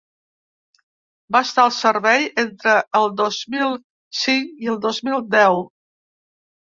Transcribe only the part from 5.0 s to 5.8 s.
mil deu.